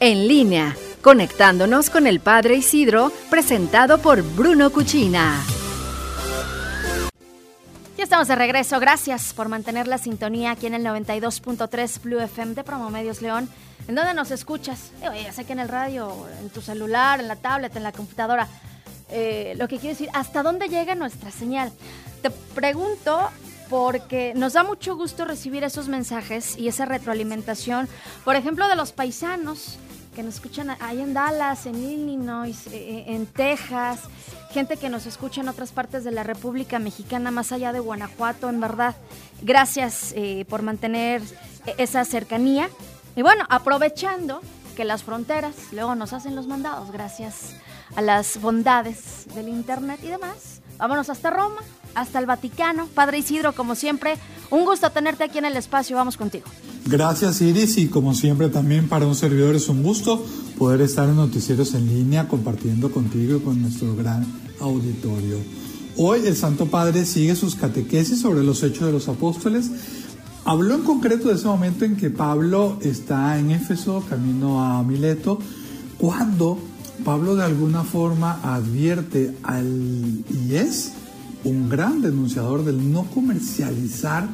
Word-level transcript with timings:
en 0.00 0.26
línea, 0.26 0.74
conectándonos 1.02 1.90
con 1.90 2.06
el 2.06 2.20
Padre 2.20 2.56
Isidro, 2.56 3.12
presentado 3.28 3.98
por 3.98 4.22
Bruno 4.22 4.70
Cuchina. 4.70 5.44
Ya 7.98 8.04
estamos 8.04 8.28
de 8.28 8.34
regreso. 8.34 8.80
Gracias 8.80 9.34
por 9.34 9.50
mantener 9.50 9.86
la 9.86 9.98
sintonía 9.98 10.52
aquí 10.52 10.66
en 10.66 10.72
el 10.72 10.84
92.3 10.84 12.00
Blue 12.00 12.18
FM 12.18 12.54
de 12.54 12.64
Promomedios 12.64 13.20
León. 13.20 13.46
¿En 13.88 13.94
dónde 13.94 14.14
nos 14.14 14.30
escuchas? 14.30 14.90
Eh, 15.02 15.24
ya 15.24 15.32
sé 15.32 15.44
que 15.44 15.52
en 15.52 15.58
el 15.58 15.68
radio, 15.68 16.26
en 16.40 16.48
tu 16.48 16.62
celular, 16.62 17.20
en 17.20 17.28
la 17.28 17.36
tablet, 17.36 17.76
en 17.76 17.82
la 17.82 17.92
computadora. 17.92 18.48
Eh, 19.10 19.54
lo 19.58 19.68
que 19.68 19.76
quiero 19.78 19.94
decir, 19.94 20.08
¿hasta 20.14 20.42
dónde 20.42 20.68
llega 20.68 20.94
nuestra 20.94 21.30
señal? 21.30 21.72
Te 22.22 22.30
pregunto 22.30 23.28
porque 23.70 24.34
nos 24.34 24.54
da 24.54 24.64
mucho 24.64 24.96
gusto 24.96 25.24
recibir 25.24 25.62
esos 25.62 25.88
mensajes 25.88 26.58
y 26.58 26.68
esa 26.68 26.84
retroalimentación, 26.84 27.88
por 28.24 28.34
ejemplo, 28.34 28.68
de 28.68 28.74
los 28.74 28.92
paisanos 28.92 29.78
que 30.14 30.24
nos 30.24 30.34
escuchan 30.34 30.76
ahí 30.80 31.00
en 31.00 31.14
Dallas, 31.14 31.66
en 31.66 31.76
Illinois, 31.76 32.66
eh, 32.66 32.70
eh, 32.72 33.04
en 33.06 33.26
Texas, 33.26 34.00
gente 34.50 34.76
que 34.76 34.88
nos 34.88 35.06
escucha 35.06 35.40
en 35.40 35.48
otras 35.48 35.70
partes 35.70 36.02
de 36.02 36.10
la 36.10 36.24
República 36.24 36.80
Mexicana, 36.80 37.30
más 37.30 37.52
allá 37.52 37.72
de 37.72 37.78
Guanajuato, 37.78 38.48
en 38.48 38.60
verdad. 38.60 38.96
Gracias 39.40 40.12
eh, 40.16 40.44
por 40.48 40.62
mantener 40.62 41.22
esa 41.78 42.04
cercanía. 42.04 42.68
Y 43.14 43.22
bueno, 43.22 43.44
aprovechando 43.48 44.40
que 44.74 44.84
las 44.84 45.04
fronteras 45.04 45.54
luego 45.70 45.94
nos 45.94 46.12
hacen 46.12 46.34
los 46.34 46.48
mandados, 46.48 46.90
gracias 46.90 47.54
a 47.94 48.02
las 48.02 48.40
bondades 48.40 49.26
del 49.34 49.48
Internet 49.48 50.00
y 50.02 50.08
demás. 50.08 50.60
Vámonos 50.78 51.08
hasta 51.10 51.30
Roma, 51.30 51.60
hasta 51.94 52.18
el 52.18 52.26
Vaticano. 52.26 52.88
Padre 52.94 53.18
Isidro, 53.18 53.52
como 53.54 53.74
siempre, 53.74 54.14
un 54.50 54.64
gusto 54.64 54.90
tenerte 54.90 55.24
aquí 55.24 55.38
en 55.38 55.44
el 55.44 55.56
espacio. 55.56 55.96
Vamos 55.96 56.16
contigo. 56.16 56.46
Gracias 56.86 57.40
Iris 57.40 57.76
y 57.78 57.88
como 57.88 58.14
siempre 58.14 58.48
también 58.48 58.88
para 58.88 59.06
un 59.06 59.14
servidor 59.14 59.54
es 59.54 59.68
un 59.68 59.82
gusto 59.82 60.24
poder 60.58 60.80
estar 60.80 61.08
en 61.08 61.16
Noticieros 61.16 61.74
en 61.74 61.86
línea 61.86 62.26
compartiendo 62.26 62.90
contigo 62.90 63.36
y 63.36 63.40
con 63.40 63.60
nuestro 63.62 63.94
gran 63.94 64.26
auditorio. 64.60 65.36
Hoy 65.96 66.26
el 66.26 66.36
Santo 66.36 66.66
Padre 66.66 67.04
sigue 67.04 67.36
sus 67.36 67.54
catequesis 67.54 68.20
sobre 68.20 68.42
los 68.42 68.62
hechos 68.62 68.86
de 68.86 68.92
los 68.92 69.08
apóstoles. 69.08 69.70
Habló 70.44 70.74
en 70.74 70.82
concreto 70.82 71.28
de 71.28 71.34
ese 71.34 71.46
momento 71.46 71.84
en 71.84 71.96
que 71.96 72.10
Pablo 72.10 72.78
está 72.80 73.38
en 73.38 73.50
Éfeso, 73.50 74.02
camino 74.08 74.64
a 74.64 74.82
Mileto, 74.82 75.38
cuando 75.98 76.58
Pablo 77.04 77.36
de 77.36 77.44
alguna 77.44 77.84
forma 77.84 78.40
advierte 78.42 79.36
al, 79.42 80.24
y 80.28 80.54
es 80.54 80.92
un 81.44 81.68
gran 81.68 82.02
denunciador 82.02 82.64
del 82.64 82.92
no 82.92 83.04
comercializar 83.04 84.28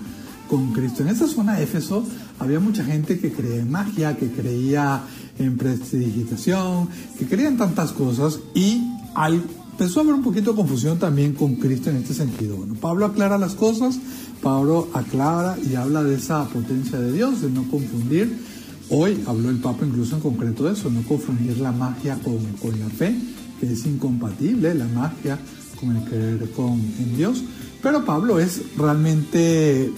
con 0.48 0.72
Cristo. 0.72 1.02
En 1.02 1.08
esa 1.08 1.26
zona 1.26 1.56
de 1.56 1.64
Éfeso 1.64 2.04
había 2.38 2.60
mucha 2.60 2.84
gente 2.84 3.18
que 3.18 3.32
creía 3.32 3.56
en 3.56 3.70
magia, 3.70 4.16
que 4.16 4.30
creía 4.30 5.02
en 5.38 5.56
prestidigitación, 5.56 6.88
que 7.18 7.26
creía 7.26 7.48
en 7.48 7.56
tantas 7.56 7.92
cosas 7.92 8.40
y 8.54 8.82
al, 9.14 9.42
empezó 9.72 10.00
a 10.00 10.02
haber 10.04 10.14
un 10.14 10.22
poquito 10.22 10.52
de 10.52 10.56
confusión 10.56 10.98
también 10.98 11.34
con 11.34 11.56
Cristo 11.56 11.90
en 11.90 11.96
este 11.96 12.14
sentido. 12.14 12.56
Pablo 12.80 13.06
aclara 13.06 13.38
las 13.38 13.54
cosas, 13.54 13.98
Pablo 14.42 14.88
aclara 14.94 15.56
y 15.58 15.74
habla 15.74 16.02
de 16.02 16.14
esa 16.14 16.44
potencia 16.48 16.98
de 16.98 17.12
Dios, 17.12 17.42
de 17.42 17.50
no 17.50 17.68
confundir. 17.68 18.56
Hoy 18.88 19.22
habló 19.26 19.50
el 19.50 19.56
Papa 19.56 19.84
incluso 19.84 20.14
en 20.14 20.22
concreto 20.22 20.64
de 20.64 20.74
eso, 20.74 20.90
no 20.90 21.02
confundir 21.02 21.58
la 21.58 21.72
magia 21.72 22.18
con, 22.22 22.38
con 22.62 22.78
la 22.78 22.88
fe, 22.88 23.16
que 23.60 23.72
es 23.72 23.84
incompatible 23.84 24.74
la 24.74 24.86
magia 24.86 25.38
con 25.78 25.96
el 25.96 26.04
creer 26.04 26.50
con, 26.50 26.72
en 26.74 27.16
Dios. 27.16 27.42
Pero 27.82 28.04
Pablo 28.04 28.38
es 28.38 28.62
realmente 28.76 29.92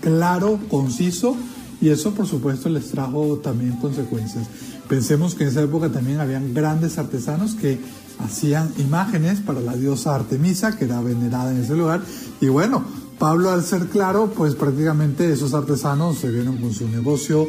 claro, 0.00 0.58
conciso, 0.68 1.36
y 1.80 1.88
eso 1.88 2.14
por 2.14 2.26
supuesto 2.26 2.68
les 2.68 2.90
trajo 2.90 3.38
también 3.38 3.72
consecuencias. 3.76 4.46
Pensemos 4.88 5.34
que 5.34 5.44
en 5.44 5.50
esa 5.50 5.62
época 5.62 5.88
también 5.90 6.20
habían 6.20 6.54
grandes 6.54 6.98
artesanos 6.98 7.54
que 7.54 7.78
hacían 8.18 8.72
imágenes 8.78 9.40
para 9.40 9.60
la 9.60 9.74
diosa 9.74 10.14
Artemisa, 10.14 10.76
que 10.76 10.84
era 10.84 11.00
venerada 11.00 11.50
en 11.50 11.62
ese 11.62 11.74
lugar, 11.74 12.02
y 12.40 12.46
bueno, 12.46 12.84
Pablo 13.18 13.50
al 13.50 13.64
ser 13.64 13.86
claro, 13.88 14.32
pues 14.36 14.54
prácticamente 14.54 15.30
esos 15.32 15.54
artesanos 15.54 16.18
se 16.18 16.30
vieron 16.30 16.56
con 16.58 16.72
su 16.72 16.88
negocio 16.88 17.48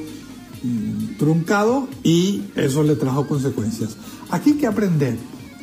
mm, 0.63 1.17
truncado 1.17 1.87
y 2.03 2.43
eso 2.55 2.83
le 2.83 2.95
trajo 2.95 3.27
consecuencias. 3.27 3.97
Aquí 4.29 4.53
que 4.53 4.67
aprender. 4.67 5.17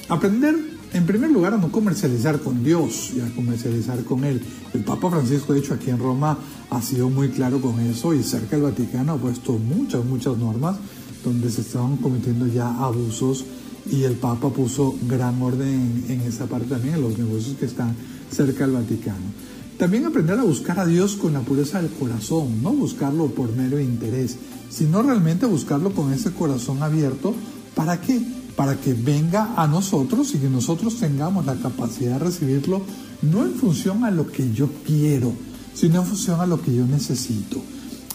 Aprender 0.08 0.71
en 0.92 1.06
primer 1.06 1.30
lugar, 1.30 1.54
a 1.54 1.56
no 1.56 1.72
comercializar 1.72 2.40
con 2.40 2.62
Dios 2.62 3.12
y 3.16 3.20
a 3.20 3.34
comercializar 3.34 4.04
con 4.04 4.24
Él. 4.24 4.42
El 4.74 4.84
Papa 4.84 5.10
Francisco, 5.10 5.54
de 5.54 5.60
hecho, 5.60 5.74
aquí 5.74 5.90
en 5.90 5.98
Roma 5.98 6.38
ha 6.70 6.82
sido 6.82 7.08
muy 7.08 7.30
claro 7.30 7.60
con 7.60 7.80
eso 7.80 8.12
y 8.12 8.22
cerca 8.22 8.56
del 8.56 8.62
Vaticano 8.62 9.12
ha 9.12 9.16
puesto 9.16 9.54
muchas, 9.54 10.04
muchas 10.04 10.36
normas 10.36 10.76
donde 11.24 11.50
se 11.50 11.62
estaban 11.62 11.96
cometiendo 11.96 12.46
ya 12.46 12.68
abusos 12.76 13.44
y 13.90 14.02
el 14.04 14.14
Papa 14.14 14.50
puso 14.50 14.94
gran 15.08 15.40
orden 15.40 16.04
en, 16.08 16.20
esa 16.22 16.46
parte 16.46 16.68
también, 16.68 16.96
en 16.96 17.02
los 17.02 17.18
negocios 17.18 17.56
que 17.58 17.66
están 17.66 17.94
cerca 18.30 18.66
del 18.66 18.76
Vaticano. 18.76 19.32
También 19.78 20.04
aprender 20.04 20.38
a 20.38 20.44
buscar 20.44 20.78
a 20.78 20.86
Dios 20.86 21.16
con 21.16 21.32
la 21.32 21.40
pureza 21.40 21.80
del 21.80 21.90
corazón, 21.90 22.62
no 22.62 22.70
buscarlo 22.72 23.28
por 23.28 23.54
mero 23.56 23.80
interés, 23.80 24.36
sino 24.68 25.02
realmente 25.02 25.46
buscarlo 25.46 25.92
con 25.92 26.12
ese 26.12 26.32
corazón 26.32 26.82
abierto. 26.82 27.34
¿Para 27.74 28.00
qué? 28.00 28.20
Para 28.56 28.76
que 28.80 28.94
venga 28.94 29.54
a 29.56 29.66
nosotros 29.66 30.34
y 30.34 30.38
que 30.38 30.48
nosotros 30.48 30.96
tengamos 30.98 31.46
la 31.46 31.56
capacidad 31.56 32.12
de 32.12 32.24
recibirlo 32.26 32.82
no 33.22 33.44
en 33.44 33.54
función 33.54 34.04
a 34.04 34.10
lo 34.10 34.26
que 34.30 34.52
yo 34.52 34.68
quiero, 34.86 35.32
sino 35.74 36.00
en 36.00 36.06
función 36.06 36.40
a 36.40 36.46
lo 36.46 36.60
que 36.60 36.74
yo 36.74 36.86
necesito. 36.86 37.60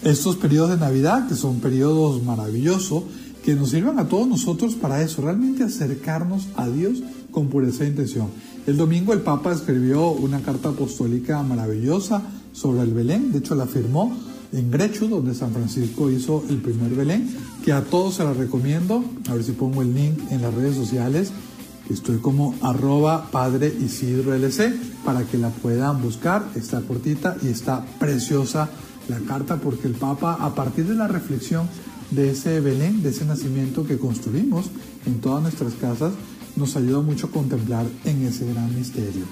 Estos 0.03 0.35
periodos 0.35 0.71
de 0.71 0.77
Navidad, 0.77 1.27
que 1.27 1.35
son 1.35 1.59
periodos 1.59 2.21
maravillosos, 2.23 3.03
que 3.43 3.55
nos 3.55 3.69
sirvan 3.69 3.97
a 3.97 4.07
todos 4.07 4.27
nosotros 4.27 4.75
para 4.75 5.01
eso, 5.01 5.21
realmente 5.21 5.63
acercarnos 5.63 6.47
a 6.55 6.67
Dios 6.67 6.99
con 7.31 7.47
pureza 7.47 7.83
de 7.83 7.91
intención. 7.91 8.27
El 8.67 8.77
domingo 8.77 9.13
el 9.13 9.21
Papa 9.21 9.53
escribió 9.53 10.09
una 10.09 10.41
carta 10.41 10.69
apostólica 10.69 11.41
maravillosa 11.41 12.21
sobre 12.51 12.81
el 12.81 12.93
Belén, 12.93 13.31
de 13.31 13.39
hecho 13.39 13.55
la 13.55 13.65
firmó 13.65 14.15
en 14.51 14.71
Grechu, 14.71 15.07
donde 15.07 15.33
San 15.33 15.51
Francisco 15.51 16.09
hizo 16.09 16.43
el 16.49 16.57
primer 16.57 16.91
Belén, 16.91 17.29
que 17.63 17.73
a 17.73 17.83
todos 17.83 18.15
se 18.15 18.23
la 18.23 18.33
recomiendo. 18.33 19.03
A 19.29 19.33
ver 19.33 19.43
si 19.43 19.51
pongo 19.51 19.81
el 19.81 19.93
link 19.93 20.19
en 20.31 20.41
las 20.41 20.53
redes 20.53 20.75
sociales. 20.75 21.31
Estoy 21.89 22.17
como 22.17 22.53
arroba 22.61 23.31
padre 23.31 23.73
Isidro 23.79 24.33
LC 24.33 24.73
para 25.05 25.23
que 25.23 25.37
la 25.37 25.49
puedan 25.49 26.01
buscar. 26.01 26.45
Está 26.55 26.81
cortita 26.81 27.37
y 27.41 27.47
está 27.47 27.85
preciosa 27.99 28.69
la 29.07 29.19
carta 29.19 29.57
porque 29.57 29.87
el 29.87 29.93
Papa, 29.93 30.37
a 30.39 30.53
partir 30.53 30.85
de 30.85 30.95
la 30.95 31.07
reflexión 31.07 31.67
de 32.11 32.31
ese 32.31 32.59
Belén, 32.59 33.01
de 33.03 33.09
ese 33.09 33.25
nacimiento 33.25 33.85
que 33.85 33.97
construimos 33.97 34.65
en 35.05 35.19
todas 35.21 35.41
nuestras 35.41 35.73
casas, 35.73 36.13
nos 36.55 36.75
ayuda 36.75 37.01
mucho 37.01 37.27
a 37.27 37.31
contemplar 37.31 37.85
en 38.03 38.25
ese 38.25 38.51
gran 38.51 38.73
misterio. 38.75 39.25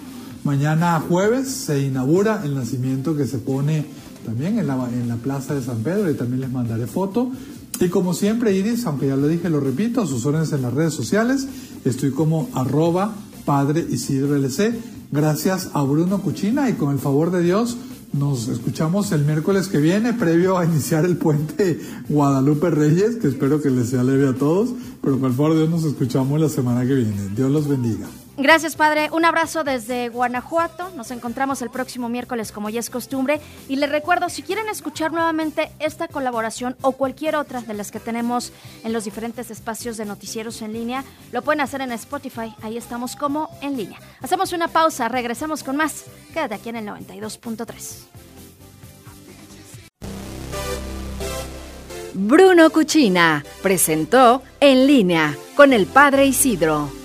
Mañana 0.44 1.04
jueves 1.10 1.50
se 1.50 1.82
inaugura 1.82 2.42
el 2.44 2.56
nacimiento 2.56 3.16
que 3.16 3.26
se 3.26 3.40
pone 3.40 3.86
también 4.26 4.60
en 4.60 4.68
la, 4.68 5.16
plaza 5.18 5.54
de 5.54 5.62
San 5.62 5.80
Pedro 5.80 6.10
y 6.10 6.16
también 6.16 6.42
les 6.42 6.52
mandaré 6.52 6.88
foto. 6.88 7.32
Y 7.80 7.90
como 7.90 8.14
siempre, 8.14 8.56
Iris, 8.56 8.86
aunque 8.86 9.08
ya 9.08 9.16
lo 9.16 9.28
dije, 9.28 9.50
lo 9.50 9.60
repito, 9.60 10.02
a 10.02 10.08
sus 10.08 10.26
órdenes 10.26 10.52
en 10.54 10.62
las 10.62 10.74
redes 10.74 10.94
sociales, 10.94 11.48
estoy 11.84 12.12
como 12.12 12.50
arroba 12.54 13.14
padre 13.46 13.86
Isidro 13.90 14.36
LC. 14.36 14.74
Gracias 15.12 15.70
a 15.74 15.84
Bruno 15.84 16.22
Cuchina 16.22 16.70
y 16.70 16.74
con 16.74 16.92
el 16.92 17.00
favor 17.00 17.32
de 17.32 17.44
Dios, 17.44 17.78
nos 18.14 18.48
escuchamos 18.48 19.12
el 19.12 19.26
miércoles 19.26 19.68
que 19.68 19.78
viene, 19.78 20.14
previo 20.14 20.58
a 20.58 20.66
iniciar 20.66 21.06
el 21.06 21.18
puente 21.18 21.80
Guadalupe 22.08 22.70
Reyes, 22.70 23.18
que 23.18 23.28
espero 23.28 23.62
que 23.62 23.70
les 23.70 23.90
sea 23.90 24.04
leve 24.04 24.30
a 24.30 24.34
todos, 24.34 24.70
pero 25.02 25.16
el 25.16 25.34
favor 25.34 25.54
de 25.54 25.60
Dios 25.60 25.70
nos 25.70 25.84
escuchamos 25.84 26.40
la 26.40 26.50
semana 26.50 26.86
que 26.88 26.96
viene. 26.96 27.30
Dios 27.36 27.52
los 27.52 27.68
bendiga. 27.68 28.08
Gracias, 28.38 28.76
padre. 28.76 29.10
Un 29.12 29.24
abrazo 29.24 29.64
desde 29.64 30.10
Guanajuato. 30.10 30.90
Nos 30.90 31.10
encontramos 31.12 31.62
el 31.62 31.70
próximo 31.70 32.10
miércoles, 32.10 32.52
como 32.52 32.70
ya 32.70 32.82
es 32.82 32.90
costumbre. 32.90 33.40
Y 33.70 33.78
les 33.78 33.90
recuerdo, 33.90 34.28
si 34.28 34.44
quieren 34.44 34.68
escuchar 34.68 35.14
nuevamente 35.14 35.72
esta 35.80 36.10
colaboración 36.10 36.76
o 36.82 36.92
cualquier 36.92 37.38
otra 37.38 37.62
de 37.62 37.74
las 37.74 37.92
que 37.92 38.02
tenemos 38.02 38.52
en 38.84 38.92
los 38.92 39.06
diferentes 39.06 39.52
espacios 39.52 39.96
de 39.96 40.04
noticieros 40.04 40.62
en 40.62 40.74
línea, 40.74 41.06
lo 41.32 41.44
pueden 41.44 41.62
hacer 41.62 41.80
en 41.80 41.94
Spotify. 41.94 42.54
Ahí 42.62 42.76
estamos 42.76 43.16
como 43.16 43.50
en 43.62 43.78
línea. 43.78 44.00
Hacemos 44.22 44.52
una 44.52 44.68
pausa, 44.68 45.08
regresamos 45.08 45.64
con 45.64 45.78
más. 45.78 46.04
Quédate 46.34 46.56
aquí 46.56 46.70
en 46.70 46.76
el 46.76 46.88
92.3. 46.88 48.04
Bruno 52.14 52.70
Cuchina 52.70 53.46
presentó 53.62 54.42
En 54.60 54.88
línea 54.88 55.38
con 55.56 55.72
el 55.72 55.86
Padre 55.86 56.26
Isidro. 56.26 57.05